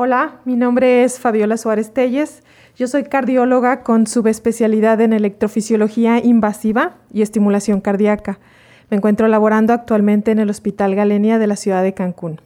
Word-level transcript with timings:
Hola, 0.00 0.38
mi 0.44 0.54
nombre 0.54 1.02
es 1.02 1.18
Fabiola 1.18 1.56
Suárez 1.56 1.92
Telles. 1.92 2.44
Yo 2.76 2.86
soy 2.86 3.02
cardióloga 3.02 3.82
con 3.82 4.06
subespecialidad 4.06 5.00
en 5.00 5.12
electrofisiología 5.12 6.24
invasiva 6.24 6.98
y 7.12 7.22
estimulación 7.22 7.80
cardíaca. 7.80 8.38
Me 8.90 8.98
encuentro 8.98 9.26
laborando 9.26 9.72
actualmente 9.72 10.30
en 10.30 10.38
el 10.38 10.50
Hospital 10.50 10.94
Galenia 10.94 11.40
de 11.40 11.48
la 11.48 11.56
ciudad 11.56 11.82
de 11.82 11.94
Cancún. 11.94 12.40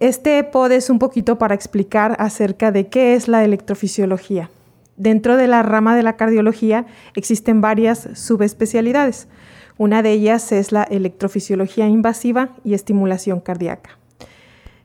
Este 0.00 0.42
pod 0.42 0.72
es 0.72 0.88
un 0.88 0.98
poquito 0.98 1.36
para 1.36 1.54
explicar 1.54 2.16
acerca 2.18 2.72
de 2.72 2.86
qué 2.86 3.12
es 3.12 3.28
la 3.28 3.44
electrofisiología. 3.44 4.48
Dentro 4.96 5.36
de 5.36 5.48
la 5.48 5.62
rama 5.62 5.96
de 5.96 6.02
la 6.02 6.16
cardiología 6.16 6.86
existen 7.14 7.60
varias 7.60 8.08
subespecialidades. 8.14 9.28
Una 9.76 10.00
de 10.00 10.12
ellas 10.12 10.50
es 10.52 10.72
la 10.72 10.84
electrofisiología 10.84 11.88
invasiva 11.88 12.56
y 12.64 12.72
estimulación 12.72 13.40
cardíaca. 13.40 13.97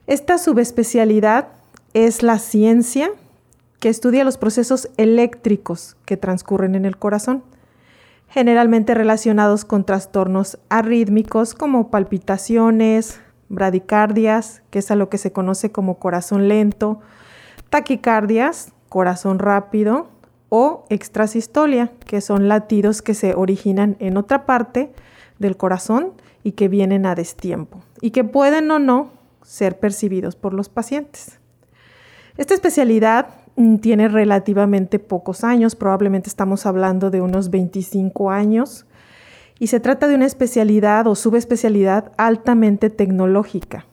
Esta 0.06 0.36
subespecialidad 0.36 1.48
es 1.94 2.22
la 2.22 2.38
ciencia 2.38 3.10
que 3.80 3.88
estudia 3.88 4.24
los 4.24 4.36
procesos 4.36 4.90
eléctricos 4.98 5.96
que 6.04 6.18
transcurren 6.18 6.74
en 6.74 6.84
el 6.84 6.98
corazón, 6.98 7.42
generalmente 8.28 8.92
relacionados 8.92 9.64
con 9.64 9.84
trastornos 9.84 10.58
arrítmicos 10.68 11.54
como 11.54 11.90
palpitaciones, 11.90 13.18
bradicardias, 13.48 14.62
que 14.68 14.80
es 14.80 14.90
a 14.90 14.94
lo 14.94 15.08
que 15.08 15.16
se 15.16 15.32
conoce 15.32 15.72
como 15.72 15.98
corazón 15.98 16.48
lento, 16.48 17.00
taquicardias, 17.70 18.72
corazón 18.90 19.38
rápido, 19.38 20.08
o 20.50 20.84
extrasistolia, 20.90 21.90
que 22.06 22.20
son 22.20 22.46
latidos 22.46 23.00
que 23.00 23.14
se 23.14 23.34
originan 23.34 23.96
en 24.00 24.18
otra 24.18 24.44
parte 24.44 24.92
del 25.38 25.56
corazón 25.56 26.12
y 26.42 26.52
que 26.52 26.68
vienen 26.68 27.06
a 27.06 27.14
destiempo, 27.14 27.80
y 28.02 28.10
que 28.10 28.22
pueden 28.22 28.70
o 28.70 28.78
no 28.78 29.23
ser 29.44 29.78
percibidos 29.78 30.34
por 30.34 30.54
los 30.54 30.68
pacientes. 30.68 31.38
Esta 32.36 32.54
especialidad 32.54 33.28
mm, 33.54 33.76
tiene 33.76 34.08
relativamente 34.08 34.98
pocos 34.98 35.44
años, 35.44 35.76
probablemente 35.76 36.28
estamos 36.28 36.66
hablando 36.66 37.10
de 37.10 37.20
unos 37.20 37.50
25 37.50 38.30
años, 38.30 38.86
y 39.58 39.68
se 39.68 39.78
trata 39.78 40.08
de 40.08 40.16
una 40.16 40.26
especialidad 40.26 41.06
o 41.06 41.14
subespecialidad 41.14 42.10
altamente 42.16 42.90
tecnológica, 42.90 43.86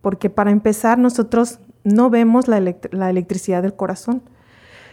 porque 0.00 0.30
para 0.30 0.52
empezar 0.52 0.98
nosotros 0.98 1.58
no 1.82 2.08
vemos 2.10 2.46
la, 2.46 2.58
electricidad 2.58 3.62
del 3.62 3.74
corazón, 3.74 4.22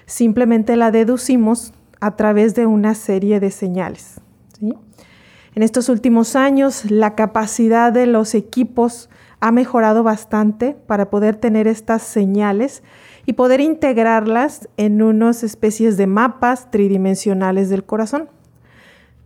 simplemente 0.08 0.76
la 0.76 0.92
deducimos 0.92 1.74
a 2.00 2.16
través 2.16 2.56
de 2.56 2.66
una 2.66 2.96
serie 2.96 3.40
de 3.40 3.52
señales. 3.52 4.20
En 4.62 5.64
estos 5.64 5.90
últimos 5.90 6.36
años, 6.36 6.90
la 6.90 7.16
capacidad 7.16 7.94
de 7.94 8.08
los 8.08 8.34
equipos 8.36 9.10
ha 9.46 9.52
mejorado 9.52 10.02
bastante 10.02 10.76
para 10.88 11.12
poder 11.12 11.36
tener 11.36 11.68
estas 11.68 12.02
señales 12.02 12.82
y 13.28 13.34
poder 13.34 13.62
integrarlas 13.62 14.68
en 14.76 15.04
unas 15.04 15.44
especies 15.44 15.98
de 15.98 16.08
mapas 16.08 16.72
tridimensionales 16.72 17.70
del 17.70 17.84
corazón. 17.84 18.28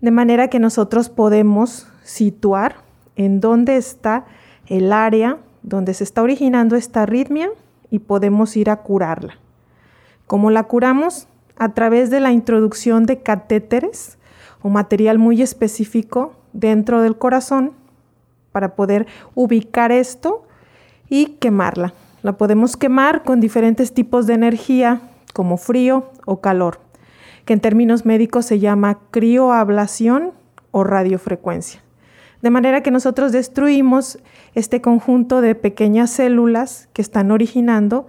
De 0.02 0.12
manera 0.12 0.50
que 0.50 0.60
nosotros 0.60 1.08
podemos 1.08 1.88
situar 2.04 2.84
en 3.16 3.40
dónde 3.40 3.78
está 3.78 4.26
el 4.68 4.92
área 4.92 5.38
donde 5.64 5.94
se 5.94 6.04
está 6.04 6.22
originando 6.22 6.76
esta 6.76 7.04
arritmia 7.04 7.50
y 7.90 8.00
podemos 8.00 8.58
ir 8.58 8.70
a 8.70 8.82
curarla. 8.82 9.36
¿Cómo 10.28 10.52
la 10.52 10.64
curamos? 10.64 11.30
A 11.56 11.74
través 11.74 12.10
de 12.10 12.20
la 12.20 12.34
introducción 12.34 13.06
de 13.06 13.22
catéteres 13.22 14.18
o 14.62 14.68
material 14.68 15.18
muy 15.18 15.42
específico 15.42 16.34
dentro 16.52 17.02
del 17.02 17.18
corazón 17.18 17.79
para 18.52 18.76
poder 18.76 19.08
ubicar 19.36 19.92
esto 19.92 20.44
y 21.10 21.38
quemarla. 21.40 21.94
La 22.22 22.38
podemos 22.38 22.78
quemar 22.78 23.24
con 23.24 23.40
diferentes 23.40 23.94
tipos 23.94 24.28
de 24.28 24.34
energía 24.34 25.02
como 25.34 25.58
frío 25.58 26.12
o 26.26 26.42
calor, 26.42 26.80
que 27.46 27.54
en 27.54 27.62
términos 27.62 28.06
médicos 28.06 28.46
se 28.46 28.60
llama 28.60 29.00
crioablación 29.12 30.32
o 30.72 30.84
radiofrecuencia. 30.84 31.82
De 32.42 32.50
manera 32.50 32.84
que 32.84 32.92
nosotros 32.92 33.32
destruimos 33.32 34.20
este 34.56 34.82
conjunto 34.82 35.42
de 35.42 35.56
pequeñas 35.56 36.10
células 36.10 36.90
que 36.94 37.02
están 37.02 37.32
originando 37.32 38.08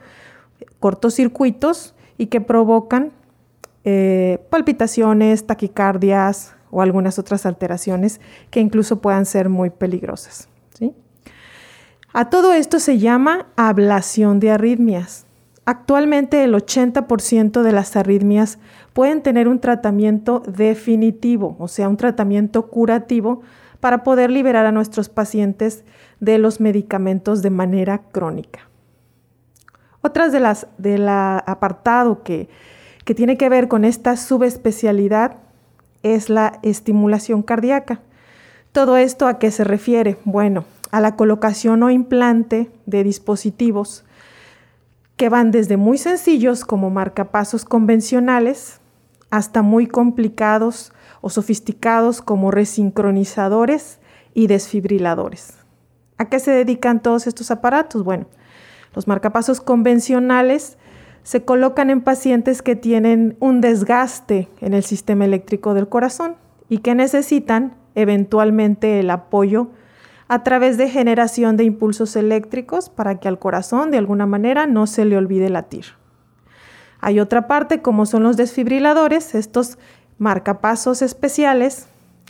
cortocircuitos 0.79 1.95
y 2.17 2.27
que 2.27 2.41
provocan 2.41 3.13
eh, 3.85 4.39
palpitaciones, 4.51 5.47
taquicardias, 5.47 6.55
o 6.71 6.83
algunas 6.83 7.19
otras 7.19 7.47
alteraciones 7.47 8.21
que 8.51 8.61
incluso 8.61 9.01
puedan 9.01 9.27
ser 9.27 9.49
muy 9.49 9.71
peligrosas. 9.71 10.49
A 12.13 12.29
todo 12.29 12.53
esto 12.53 12.81
se 12.81 12.99
llama 12.99 13.47
ablación 13.55 14.41
de 14.41 14.51
arritmias. 14.51 15.27
Actualmente 15.65 16.43
el 16.43 16.55
80% 16.55 17.63
de 17.63 17.71
las 17.71 17.95
arritmias 17.95 18.59
pueden 18.93 19.23
tener 19.23 19.47
un 19.47 19.61
tratamiento 19.61 20.41
definitivo, 20.41 21.55
o 21.61 21.69
sea, 21.69 21.89
un 21.89 21.97
tratamiento 21.97 22.67
curativo 22.67 23.43
para 23.79 24.03
poder 24.03 24.31
liberar 24.31 24.67
a 24.67 24.73
nuestros 24.73 25.09
pacientes 25.09 25.85
de 26.19 26.39
los 26.39 26.61
medicamentos 26.61 27.43
de 27.43 27.51
manera 27.51 28.03
crónica. 28.11 28.69
Otras 30.03 30.33
de 30.33 30.41
las 30.41 30.67
del 30.79 31.09
apartado 31.09 32.25
que, 32.25 32.49
que 33.05 33.15
tiene 33.15 33.37
que 33.37 33.49
ver 33.49 33.69
con 33.69 33.85
esta 33.85 34.17
subespecialidad 34.17 35.37
es 36.03 36.31
la 36.31 36.59
estimulación 36.63 37.43
cardíaca. 37.43 38.01
¿Todo 38.73 38.97
esto 38.97 39.27
a 39.27 39.39
qué 39.39 39.51
se 39.51 39.65
refiere? 39.65 40.17
Bueno, 40.25 40.65
a 40.91 41.01
la 41.01 41.17
colocación 41.17 41.83
o 41.83 41.91
implante 41.91 42.71
de 42.87 43.05
dispositivos 43.05 44.05
que 45.17 45.29
van 45.29 45.51
desde 45.51 45.77
muy 45.77 45.99
sencillos 45.99 46.65
como 46.65 46.91
marcapasos 46.91 47.65
convencionales 47.65 48.81
hasta 49.31 49.63
muy 49.63 49.87
complicados 49.87 50.93
o 51.21 51.31
sofisticados 51.31 52.23
como 52.23 52.51
resincronizadores 52.51 53.99
y 54.35 54.47
desfibriladores. 54.47 55.55
¿A 56.17 56.29
qué 56.29 56.39
se 56.39 56.51
dedican 56.51 57.03
todos 57.03 57.27
estos 57.27 57.51
aparatos? 57.51 58.05
Bueno, 58.05 58.27
los 58.95 59.07
marcapasos 59.07 59.61
convencionales 59.61 60.79
se 61.31 61.45
colocan 61.45 61.91
en 61.91 62.01
pacientes 62.01 62.61
que 62.61 62.75
tienen 62.75 63.37
un 63.39 63.61
desgaste 63.61 64.49
en 64.61 64.75
el 64.75 64.83
sistema 64.83 65.27
eléctrico 65.27 65.75
del 65.75 65.89
corazón 65.89 66.35
y 66.69 66.79
que 66.79 66.97
necesitan 66.97 67.75
eventualmente 67.95 68.99
el 68.99 69.11
apoyo 69.11 69.69
a 70.27 70.43
través 70.43 70.77
de 70.77 70.91
generación 70.91 71.57
de 71.57 71.63
impulsos 71.63 72.17
eléctricos 72.17 72.91
para 72.91 73.21
que 73.21 73.29
al 73.29 73.39
corazón 73.39 73.93
de 73.93 73.99
alguna 73.99 74.27
manera 74.27 74.67
no 74.67 74.89
se 74.89 75.05
le 75.05 75.17
olvide 75.17 75.51
latir. 75.51 75.85
Hay 76.99 77.21
otra 77.21 77.47
parte 77.47 77.81
como 77.81 78.07
son 78.07 78.25
los 78.25 78.37
desfibriladores, 78.37 79.37
estos 79.37 79.79
marcapasos 80.19 81.01
especiales 81.01 81.87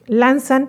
lanzan 0.08 0.68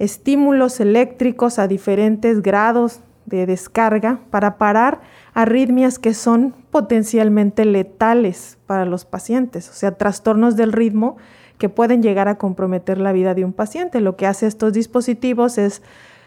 estímulos 0.00 0.80
eléctricos 0.80 1.60
a 1.60 1.68
diferentes 1.68 2.42
grados 2.42 3.02
de 3.24 3.46
descarga 3.46 4.18
para 4.30 4.58
parar 4.58 5.00
arritmias 5.32 6.00
que 6.00 6.12
son 6.12 6.54
potencialmente 6.70 7.64
letales 7.64 8.58
para 8.66 8.84
los 8.84 9.04
pacientes, 9.04 9.68
o 9.70 9.72
sea, 9.72 9.92
trastornos 9.92 10.56
del 10.56 10.72
ritmo 10.72 11.16
que 11.58 11.68
pueden 11.68 12.02
llegar 12.02 12.28
a 12.28 12.38
comprometer 12.38 12.98
la 12.98 13.12
vida 13.12 13.34
de 13.34 13.44
un 13.44 13.52
paciente. 13.52 14.00
Lo 14.00 14.16
que 14.16 14.26
hace 14.26 14.46
estos 14.46 14.72
dispositivos 14.72 15.58
es 15.58 15.82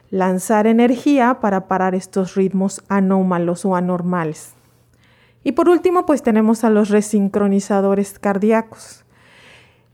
lanzar 0.10 0.68
energía 0.68 1.40
para 1.40 1.68
parar 1.68 1.96
estos 1.96 2.36
ritmos 2.36 2.84
anómalos 2.90 3.66
o 3.66 3.76
anormales. 3.76 4.54
Y 5.44 5.54
por 5.54 5.70
último, 5.70 6.06
pues 6.06 6.22
tenemos 6.22 6.64
a 6.64 6.70
los 6.70 6.90
resincronizadores 6.90 8.20
cardíacos. 8.20 9.06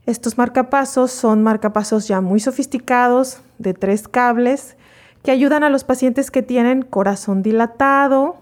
Estos 0.06 0.36
marcapasos 0.36 1.10
son 1.10 1.42
marcapasos 1.42 2.08
ya 2.08 2.20
muy 2.20 2.40
sofisticados 2.40 3.40
de 3.58 3.74
tres 3.74 4.08
cables 4.08 4.76
que 5.22 5.30
ayudan 5.30 5.62
a 5.64 5.70
los 5.70 5.84
pacientes 5.84 6.30
que 6.30 6.42
tienen 6.42 6.82
corazón 6.82 7.42
dilatado 7.42 8.36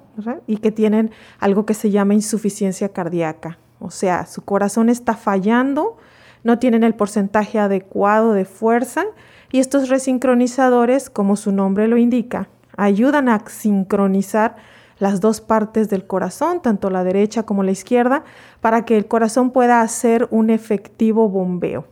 y 0.47 0.59
que 0.59 0.73
tienen 0.73 1.11
algo 1.39 1.67
que 1.67 1.75
se 1.75 1.91
llama 1.91 2.15
insuficiencia 2.15 2.91
cardíaca. 2.91 3.59
O 3.79 3.91
sea, 3.91 4.27
su 4.27 4.43
corazón 4.43 4.89
está 4.89 5.15
fallando, 5.15 5.97
no 6.45 6.59
tienen 6.59 6.85
el 6.85 6.95
porcentaje 6.95 7.59
adecuado 7.59 8.33
de 8.33 8.45
fuerza 8.45 9.05
y 9.53 9.59
estos 9.59 9.89
resincronizadores, 9.89 11.11
como 11.11 11.37
su 11.37 11.53
nombre 11.53 11.89
lo 11.89 11.97
indica, 11.97 12.49
ayudan 12.77 13.29
a 13.29 13.43
sincronizar 13.47 14.57
las 14.99 15.21
dos 15.21 15.41
partes 15.41 15.91
del 15.91 16.07
corazón, 16.07 16.63
tanto 16.63 16.89
la 16.91 17.05
derecha 17.05 17.43
como 17.45 17.63
la 17.63 17.71
izquierda, 17.71 18.25
para 18.61 18.85
que 18.85 18.97
el 18.97 19.07
corazón 19.07 19.51
pueda 19.51 19.83
hacer 19.83 20.27
un 20.31 20.51
efectivo 20.51 21.29
bombeo. 21.29 21.87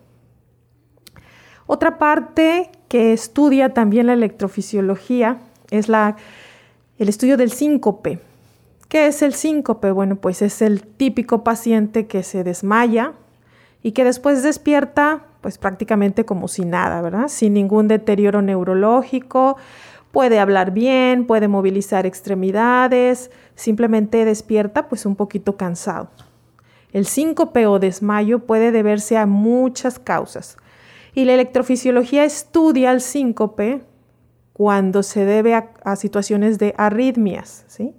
Otra 1.66 1.98
parte 1.98 2.70
que 2.88 3.12
estudia 3.12 3.74
también 3.74 4.06
la 4.06 4.12
electrofisiología 4.14 5.38
es 5.70 5.88
la, 5.88 6.16
el 6.98 7.08
estudio 7.08 7.36
del 7.36 7.50
síncope. 7.50 8.20
¿Qué 8.88 9.06
es 9.06 9.22
el 9.22 9.34
síncope? 9.34 9.90
Bueno, 9.90 10.16
pues 10.16 10.42
es 10.42 10.62
el 10.62 10.82
típico 10.82 11.42
paciente 11.42 12.06
que 12.06 12.22
se 12.22 12.44
desmaya 12.44 13.14
y 13.82 13.92
que 13.92 14.04
después 14.04 14.42
despierta 14.42 15.24
pues 15.40 15.58
prácticamente 15.58 16.24
como 16.24 16.48
si 16.48 16.64
nada, 16.64 17.02
¿verdad? 17.02 17.28
Sin 17.28 17.54
ningún 17.54 17.88
deterioro 17.88 18.40
neurológico, 18.40 19.56
puede 20.10 20.38
hablar 20.38 20.70
bien, 20.70 21.26
puede 21.26 21.48
movilizar 21.48 22.06
extremidades, 22.06 23.30
simplemente 23.54 24.24
despierta 24.24 24.88
pues 24.88 25.04
un 25.04 25.16
poquito 25.16 25.56
cansado. 25.56 26.08
El 26.92 27.04
síncope 27.06 27.66
o 27.66 27.80
desmayo 27.80 28.38
puede 28.38 28.70
deberse 28.70 29.18
a 29.18 29.26
muchas 29.26 29.98
causas 29.98 30.56
y 31.12 31.24
la 31.24 31.34
electrofisiología 31.34 32.24
estudia 32.24 32.92
el 32.92 33.00
síncope 33.00 33.82
cuando 34.54 35.02
se 35.02 35.24
debe 35.26 35.54
a, 35.54 35.96
situaciones 35.96 36.58
de 36.58 36.74
arritmias. 36.78 37.64
¿sí? 37.66 37.92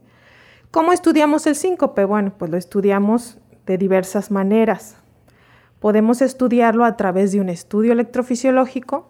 ¿Cómo 0.71 0.93
estudiamos 0.93 1.45
el 1.47 1.55
síncope? 1.55 2.05
Bueno, 2.05 2.33
pues 2.35 2.49
lo 2.49 2.57
estudiamos 2.57 3.37
de 3.65 3.77
diversas 3.77 4.31
maneras. 4.31 4.95
Podemos 5.79 6.21
estudiarlo 6.21 6.85
a 6.85 6.95
través 6.95 7.33
de 7.33 7.41
un 7.41 7.49
estudio 7.49 7.91
electrofisiológico, 7.91 9.09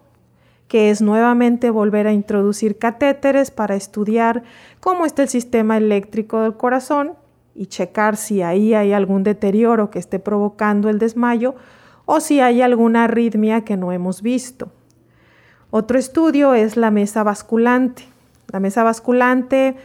que 0.66 0.90
es 0.90 1.00
nuevamente 1.00 1.70
volver 1.70 2.08
a 2.08 2.12
introducir 2.12 2.78
catéteres 2.78 3.52
para 3.52 3.76
estudiar 3.76 4.42
cómo 4.80 5.06
está 5.06 5.22
el 5.22 5.28
sistema 5.28 5.76
eléctrico 5.76 6.42
del 6.42 6.56
corazón 6.56 7.12
y 7.54 7.66
checar 7.66 8.16
si 8.16 8.42
ahí 8.42 8.74
hay 8.74 8.92
algún 8.92 9.22
deterioro 9.22 9.90
que 9.90 10.00
esté 10.00 10.18
provocando 10.18 10.88
el 10.88 10.98
desmayo 10.98 11.54
o 12.06 12.18
si 12.18 12.40
hay 12.40 12.60
alguna 12.60 13.04
arritmia 13.04 13.64
que 13.64 13.76
no 13.76 13.92
hemos 13.92 14.20
visto. 14.20 14.72
Otro 15.70 15.98
estudio 15.98 16.54
es 16.54 16.76
la 16.76 16.90
mesa 16.90 17.22
basculante. 17.22 18.04
La 18.52 18.60
mesa 18.60 18.84
basculante 18.84 19.76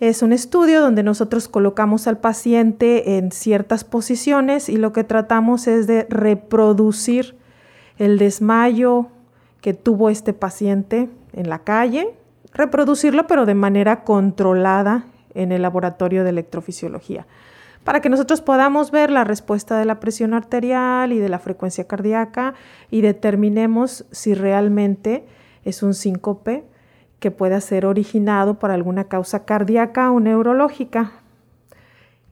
es 0.00 0.22
un 0.22 0.32
estudio 0.32 0.80
donde 0.80 1.02
nosotros 1.02 1.48
colocamos 1.48 2.06
al 2.06 2.18
paciente 2.18 3.16
en 3.16 3.30
ciertas 3.30 3.84
posiciones 3.84 4.68
y 4.68 4.76
lo 4.76 4.92
que 4.92 5.04
tratamos 5.04 5.66
es 5.66 5.86
de 5.86 6.06
reproducir 6.10 7.36
el 7.98 8.18
desmayo 8.18 9.06
que 9.60 9.72
tuvo 9.72 10.10
este 10.10 10.32
paciente 10.32 11.08
en 11.32 11.48
la 11.48 11.60
calle, 11.60 12.08
reproducirlo 12.52 13.26
pero 13.26 13.46
de 13.46 13.54
manera 13.54 14.02
controlada 14.02 15.04
en 15.34 15.52
el 15.52 15.62
laboratorio 15.62 16.24
de 16.24 16.30
electrofisiología, 16.30 17.26
para 17.84 18.00
que 18.00 18.08
nosotros 18.08 18.40
podamos 18.40 18.90
ver 18.90 19.10
la 19.10 19.24
respuesta 19.24 19.78
de 19.78 19.84
la 19.84 20.00
presión 20.00 20.34
arterial 20.34 21.12
y 21.12 21.18
de 21.18 21.28
la 21.28 21.38
frecuencia 21.38 21.84
cardíaca 21.84 22.54
y 22.90 23.02
determinemos 23.02 24.06
si 24.10 24.34
realmente 24.34 25.26
es 25.64 25.82
un 25.82 25.94
síncope 25.94 26.64
que 27.20 27.30
pueda 27.30 27.60
ser 27.60 27.86
originado 27.86 28.58
por 28.58 28.70
alguna 28.70 29.04
causa 29.04 29.44
cardíaca 29.44 30.10
o 30.10 30.20
neurológica. 30.20 31.12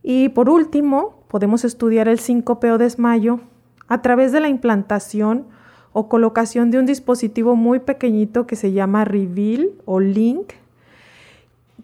Y 0.02 0.30
por 0.30 0.48
último, 0.48 1.22
podemos 1.28 1.64
estudiar 1.64 2.08
el 2.08 2.18
síncope 2.18 2.72
o 2.72 2.78
desmayo 2.78 3.40
a 3.88 4.02
través 4.02 4.32
de 4.32 4.40
la 4.40 4.48
implantación 4.48 5.46
o 5.92 6.08
colocación 6.08 6.70
de 6.70 6.78
un 6.78 6.86
dispositivo 6.86 7.56
muy 7.56 7.78
pequeñito 7.78 8.46
que 8.46 8.56
se 8.56 8.72
llama 8.72 9.04
Reveal 9.04 9.70
o 9.84 10.00
Link, 10.00 10.54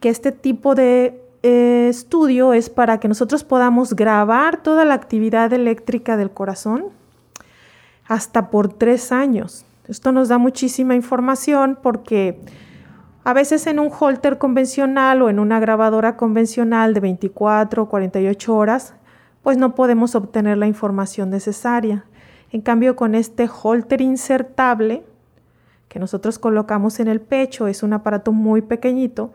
que 0.01 0.09
este 0.09 0.33
tipo 0.33 0.75
de 0.75 1.28
eh, 1.49 1.89
estudio 1.89 2.53
es 2.53 2.69
para 2.69 3.01
que 3.01 3.09
nosotros 3.09 3.43
podamos 3.43 3.95
grabar 3.95 4.63
toda 4.63 4.85
la 4.85 4.95
actividad 4.95 5.53
eléctrica 5.53 6.17
del 6.17 6.31
corazón 6.31 6.87
hasta 8.07 8.51
por 8.51 8.73
tres 8.73 9.13
años. 9.13 9.65
Esto 9.89 10.13
nos 10.13 10.29
da 10.29 10.37
muchísima 10.37 10.95
información 10.95 11.79
porque 11.83 12.41
a 13.25 13.33
veces 13.33 13.67
en 13.67 13.79
un 13.79 13.91
holter 13.99 14.39
convencional 14.39 15.23
o 15.23 15.31
en 15.31 15.39
una 15.39 15.61
grabadora 15.61 16.17
convencional 16.17 16.93
de 16.93 17.01
24 17.01 17.83
o 17.83 17.89
48 17.89 18.57
horas, 18.57 18.95
pues 19.43 19.57
no 19.57 19.75
podemos 19.75 20.15
obtener 20.15 20.59
la 20.59 20.67
información 20.67 21.31
necesaria. 21.31 22.05
En 22.51 22.61
cambio, 22.61 22.97
con 22.97 23.15
este 23.15 23.49
holter 23.63 24.01
insertable 24.01 25.05
que 25.89 25.99
nosotros 25.99 26.39
colocamos 26.39 27.01
en 27.01 27.09
el 27.09 27.21
pecho, 27.21 27.67
es 27.67 27.83
un 27.83 27.95
aparato 27.95 28.33
muy 28.33 28.61
pequeñito, 28.61 29.33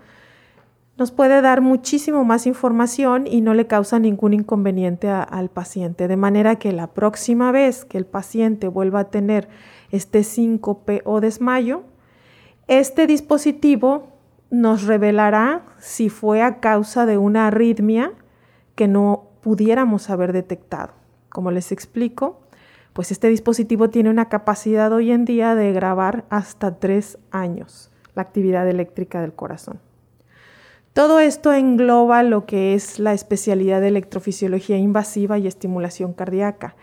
nos 0.97 1.11
puede 1.11 1.41
dar 1.41 1.61
muchísimo 1.61 2.23
más 2.23 2.45
información 2.45 3.25
y 3.25 3.41
no 3.41 3.53
le 3.53 3.65
causa 3.65 3.97
ningún 3.97 4.33
inconveniente 4.33 5.09
al 5.09 5.49
paciente. 5.49 6.07
De 6.07 6.17
manera 6.17 6.57
que 6.57 6.71
la 6.71 6.87
próxima 6.87 7.51
vez 7.51 7.83
que 7.85 7.97
el 7.97 8.05
paciente 8.05 8.67
vuelva 8.67 9.01
a 9.01 9.09
tener 9.09 9.49
este 9.91 10.23
síncope 10.23 11.01
o 11.05 11.19
desmayo, 11.19 11.83
este 12.67 13.07
dispositivo 13.07 14.09
nos 14.51 14.83
revelará 14.83 15.65
si 15.79 16.09
fue 16.09 16.43
a 16.43 16.59
causa 16.59 17.07
de 17.07 17.17
una 17.17 17.47
arritmia 17.47 18.13
que 18.75 18.87
no 18.87 19.31
pudiéramos 19.41 20.11
haber 20.11 20.31
detectado. 20.31 20.93
Como 21.29 21.49
les 21.49 21.71
explico, 21.71 22.41
pues 22.93 23.11
este 23.11 23.29
dispositivo 23.29 23.89
tiene 23.89 24.11
una 24.11 24.29
capacidad 24.29 24.93
hoy 24.93 25.11
en 25.11 25.25
día 25.25 25.55
de 25.55 25.73
grabar 25.73 26.25
hasta 26.29 26.77
tres 26.79 27.17
años 27.31 27.89
la 28.13 28.21
actividad 28.21 28.69
eléctrica 28.69 29.21
del 29.21 29.33
corazón. 29.33 29.79
Todo 30.93 31.19
esto 31.19 31.51
engloba 31.51 32.21
lo 32.21 32.45
que 32.45 32.75
es 32.75 32.99
la 32.99 33.13
especialidad 33.13 33.81
de 33.81 33.87
electrofisiología 33.87 34.77
invasiva 34.77 35.39
y 35.39 35.47
estimulación 35.47 36.13
cardíaca. 36.13 36.75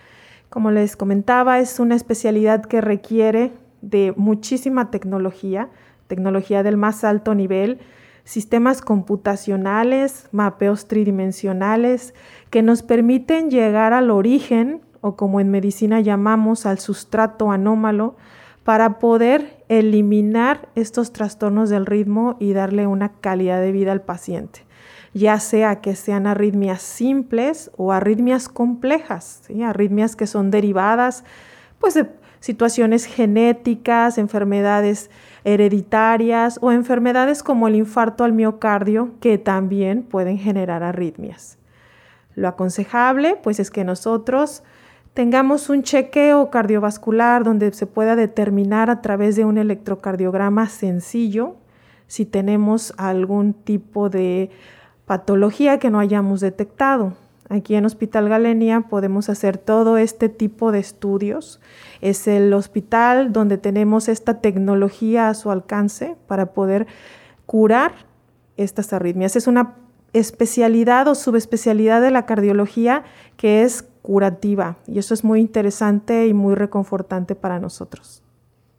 Como 0.48 0.72
les 0.72 0.96
comentaba, 0.96 1.60
es 1.60 1.78
una 1.78 1.94
especialidad 1.94 2.64
que 2.64 2.80
requiere 2.80 3.52
de 3.82 4.12
muchísima 4.16 4.90
tecnología, 4.90 5.68
tecnología 6.08 6.64
del 6.64 6.76
más 6.76 7.04
alto 7.04 7.36
nivel, 7.36 7.78
sistemas 8.24 8.82
computacionales, 8.82 10.26
mapeos 10.32 10.88
tridimensionales 10.88 12.12
que 12.50 12.62
nos 12.62 12.82
permiten 12.82 13.48
llegar 13.48 13.92
al 13.92 14.10
origen 14.10 14.80
o 15.00 15.14
como 15.14 15.38
en 15.38 15.52
medicina 15.52 16.00
llamamos 16.00 16.66
al 16.66 16.80
sustrato 16.80 17.52
anómalo, 17.52 18.16
para 18.64 18.98
poder 18.98 19.64
eliminar 19.68 20.68
estos 20.74 21.12
trastornos 21.12 21.70
del 21.70 21.86
ritmo 21.86 22.36
y 22.38 22.52
darle 22.52 22.86
una 22.86 23.12
calidad 23.12 23.60
de 23.60 23.72
vida 23.72 23.92
al 23.92 24.02
paciente, 24.02 24.64
ya 25.14 25.40
sea 25.40 25.80
que 25.80 25.96
sean 25.96 26.26
arritmias 26.26 26.82
simples 26.82 27.70
o 27.76 27.92
arritmias 27.92 28.48
complejas, 28.48 29.42
arritmias 29.64 30.16
que 30.16 30.26
son 30.26 30.50
derivadas 30.50 31.24
pues, 31.78 31.94
de 31.94 32.06
situaciones 32.40 33.04
genéticas, 33.04 34.18
enfermedades 34.18 35.10
hereditarias 35.44 36.58
o 36.60 36.72
enfermedades 36.72 37.42
como 37.42 37.68
el 37.68 37.76
infarto 37.76 38.24
al 38.24 38.32
miocardio 38.32 39.12
que 39.20 39.38
también 39.38 40.02
pueden 40.02 40.38
generar 40.38 40.82
arritmias. 40.82 41.58
Lo 42.34 42.48
aconsejable 42.48 43.38
pues 43.42 43.60
es 43.60 43.70
que 43.70 43.84
nosotros 43.84 44.62
tengamos 45.14 45.68
un 45.68 45.82
chequeo 45.82 46.50
cardiovascular 46.50 47.44
donde 47.44 47.72
se 47.72 47.86
pueda 47.86 48.16
determinar 48.16 48.90
a 48.90 49.02
través 49.02 49.36
de 49.36 49.44
un 49.44 49.58
electrocardiograma 49.58 50.68
sencillo 50.68 51.56
si 52.06 52.26
tenemos 52.26 52.92
algún 52.96 53.52
tipo 53.54 54.08
de 54.08 54.50
patología 55.06 55.78
que 55.78 55.90
no 55.90 56.00
hayamos 56.00 56.40
detectado. 56.40 57.14
Aquí 57.48 57.74
en 57.74 57.84
Hospital 57.84 58.28
Galenia 58.28 58.82
podemos 58.82 59.28
hacer 59.28 59.58
todo 59.58 59.96
este 59.96 60.28
tipo 60.28 60.70
de 60.70 60.78
estudios. 60.78 61.60
Es 62.00 62.28
el 62.28 62.52
hospital 62.52 63.32
donde 63.32 63.58
tenemos 63.58 64.08
esta 64.08 64.40
tecnología 64.40 65.28
a 65.28 65.34
su 65.34 65.50
alcance 65.50 66.16
para 66.28 66.52
poder 66.52 66.86
curar 67.46 67.92
estas 68.56 68.92
arritmias. 68.92 69.34
Es 69.34 69.48
una 69.48 69.74
especialidad 70.12 71.08
o 71.08 71.16
subespecialidad 71.16 72.00
de 72.00 72.12
la 72.12 72.26
cardiología 72.26 73.02
que 73.36 73.62
es 73.62 73.89
curativa 74.02 74.76
y 74.86 74.98
eso 74.98 75.14
es 75.14 75.24
muy 75.24 75.40
interesante 75.40 76.26
y 76.26 76.34
muy 76.34 76.54
reconfortante 76.54 77.34
para 77.34 77.58
nosotros. 77.58 78.22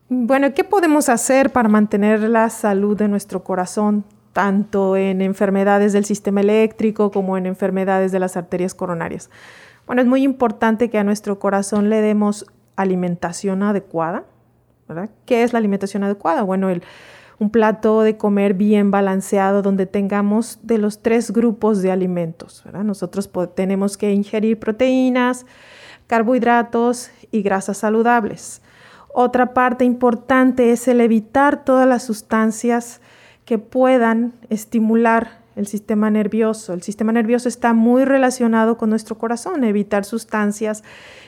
Bueno, 0.10 0.54
¿qué 0.54 0.64
podemos 0.64 1.08
hacer 1.10 1.52
para 1.52 1.70
mantener 1.70 2.22
la 2.22 2.50
salud 2.50 2.98
de 2.98 3.08
nuestro 3.08 3.44
corazón, 3.44 4.04
tanto 4.34 4.98
en 4.98 5.22
enfermedades 5.22 5.94
del 5.94 6.06
sistema 6.06 6.42
eléctrico 6.42 7.12
como 7.12 7.38
en 7.38 7.46
enfermedades 7.46 8.12
de 8.12 8.20
las 8.20 8.36
arterias 8.36 8.74
coronarias? 8.74 9.30
Bueno, 9.88 10.02
es 10.02 10.08
muy 10.08 10.24
importante 10.24 10.90
que 10.90 10.98
a 10.98 11.04
nuestro 11.04 11.40
corazón 11.40 11.90
le 11.90 12.02
demos 12.02 12.46
alimentación 12.76 13.64
adecuada. 13.64 14.26
¿verdad? 14.88 15.10
¿Qué 15.26 15.44
es 15.44 15.54
la 15.54 15.60
alimentación 15.60 16.04
adecuada? 16.04 16.42
Bueno, 16.44 16.70
el, 16.70 16.84
un 17.42 17.50
plato 17.50 18.04
de 18.04 18.18
comer 18.18 18.54
bien 18.54 18.92
balanceado 18.92 19.64
donde 19.64 19.88
tengamos 19.88 20.60
de 20.62 20.78
los 20.78 21.02
tres 21.02 21.32
grupos 21.32 21.82
de 21.82 21.92
alimentos. 21.92 22.64
Nosotros 22.72 23.32
tenemos 23.56 23.98
que 23.98 24.14
ingerir 24.14 24.60
proteínas, 24.60 25.48
carbohidratos 26.06 27.10
y 27.32 27.42
grasas 27.42 27.80
saludables. 27.80 28.62
Otra 29.12 29.56
parte 29.56 29.86
importante 29.86 30.72
es 30.72 30.88
el 30.88 31.02
evitar 31.02 31.66
todas 31.66 31.88
las 31.88 32.04
sustancias 32.04 33.02
que 33.44 33.58
puedan 33.58 34.34
estimular 34.52 35.41
el 35.62 35.68
sistema 35.68 36.10
nervioso. 36.10 36.74
El 36.74 36.82
sistema 36.82 37.14
nervioso 37.14 37.48
está 37.48 37.74
muy 37.74 38.04
relacionado 38.04 38.78
con 38.78 38.90
nuestro 38.90 39.18
corazón, 39.18 39.64
evitar 39.64 40.04
sustancias 40.04 40.84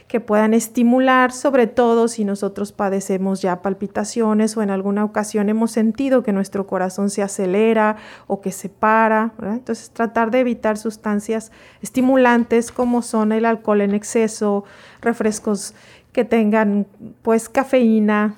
que 0.08 0.20
puedan 0.20 0.54
estimular, 0.54 1.32
sobre 1.32 1.68
todo 1.68 2.08
si 2.08 2.25
nosotros 2.25 2.72
padecemos 2.72 3.42
ya 3.42 3.62
palpitaciones 3.62 4.58
o 4.58 4.62
en 4.62 4.70
alguna 4.70 5.06
ocasión 5.06 5.50
hemos 5.50 5.72
sentido 5.72 6.24
que 6.24 6.34
nuestro 6.34 6.68
corazón 6.68 7.10
se 7.10 7.24
acelera 7.24 7.96
o 8.28 8.42
que 8.42 8.52
se 8.52 8.70
para. 8.70 9.32
Entonces 9.42 9.90
tratar 9.92 10.32
de 10.32 10.42
evitar 10.42 10.78
sustancias 10.78 11.52
estimulantes 11.82 12.72
como 12.72 13.02
son 13.02 13.32
el 13.32 13.46
alcohol 13.46 13.82
en 13.82 13.94
exceso, 13.94 14.66
refrescos 15.02 15.74
que 16.12 16.25
tengan 16.25 16.86
pues 17.22 17.50
cafeína, 17.50 18.36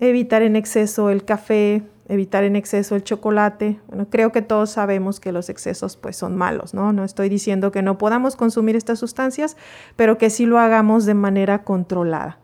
evitar 0.00 0.42
en 0.42 0.56
exceso 0.56 1.10
el 1.10 1.24
café, 1.24 1.82
evitar 2.08 2.44
en 2.44 2.56
exceso 2.56 2.94
el 2.94 3.04
chocolate. 3.04 3.80
Creo 4.10 4.32
que 4.32 4.42
todos 4.42 4.70
sabemos 4.70 5.20
que 5.20 5.32
los 5.32 5.48
excesos 5.48 5.96
pues 5.96 6.16
son 6.16 6.36
malos, 6.36 6.74
¿no? 6.74 6.92
No 6.92 7.04
estoy 7.04 7.28
diciendo 7.28 7.72
que 7.72 7.82
no 7.82 7.98
podamos 7.98 8.36
consumir 8.36 8.76
estas 8.76 8.98
sustancias, 8.98 9.56
pero 9.96 10.18
que 10.18 10.30
sí 10.30 10.46
lo 10.46 10.58
hagamos 10.58 11.06
de 11.06 11.14
manera 11.14 11.64
controlada. 11.64 12.38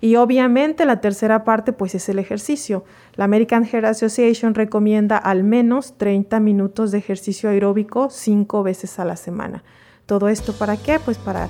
Y 0.00 0.16
obviamente 0.16 0.84
la 0.84 1.00
tercera 1.00 1.42
parte 1.42 1.72
pues 1.72 1.94
es 1.94 2.08
el 2.08 2.18
ejercicio. 2.18 2.84
La 3.14 3.24
American 3.24 3.64
Heart 3.64 3.86
Association 3.86 4.54
recomienda 4.54 5.16
al 5.16 5.42
menos 5.42 5.98
30 5.98 6.38
minutos 6.40 6.92
de 6.92 6.98
ejercicio 6.98 7.50
aeróbico 7.50 8.08
cinco 8.10 8.62
veces 8.62 8.98
a 8.98 9.04
la 9.04 9.16
semana. 9.16 9.64
¿Todo 10.06 10.28
esto 10.28 10.52
para 10.52 10.76
qué? 10.76 11.00
Pues 11.00 11.18
para 11.18 11.48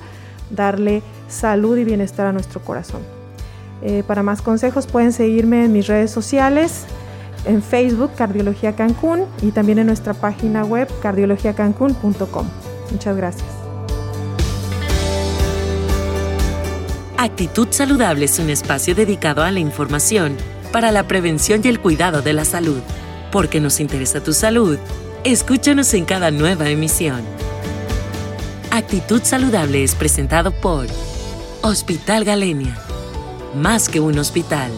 darle 0.49 1.03
salud 1.27 1.77
y 1.77 1.83
bienestar 1.83 2.25
a 2.25 2.33
nuestro 2.33 2.61
corazón. 2.61 3.01
Eh, 3.81 4.03
para 4.05 4.23
más 4.23 4.41
consejos 4.41 4.87
pueden 4.87 5.13
seguirme 5.13 5.65
en 5.65 5.71
mis 5.71 5.87
redes 5.87 6.11
sociales, 6.11 6.85
en 7.45 7.61
Facebook 7.61 8.11
Cardiología 8.15 8.75
Cancún 8.75 9.25
y 9.41 9.51
también 9.51 9.79
en 9.79 9.87
nuestra 9.87 10.13
página 10.13 10.63
web 10.65 10.87
cardiologiacancún.com. 11.01 12.47
Muchas 12.91 13.15
gracias. 13.15 13.59
Actitud 17.17 17.67
Saludable 17.71 18.25
es 18.25 18.39
un 18.39 18.49
espacio 18.49 18.95
dedicado 18.95 19.43
a 19.43 19.51
la 19.51 19.59
información 19.59 20.37
para 20.71 20.91
la 20.91 21.07
prevención 21.07 21.61
y 21.63 21.67
el 21.67 21.79
cuidado 21.81 22.21
de 22.21 22.31
la 22.33 22.45
salud. 22.45 22.79
Porque 23.31 23.59
nos 23.59 23.79
interesa 23.79 24.23
tu 24.23 24.31
salud, 24.31 24.77
escúchanos 25.23 25.93
en 25.93 26.05
cada 26.05 26.31
nueva 26.31 26.69
emisión. 26.69 27.21
Actitud 28.71 29.21
Saludable 29.23 29.83
es 29.83 29.95
presentado 29.95 30.51
por 30.51 30.87
Hospital 31.61 32.23
Galenia. 32.23 32.77
Más 33.53 33.89
que 33.89 33.99
un 33.99 34.17
hospital. 34.17 34.71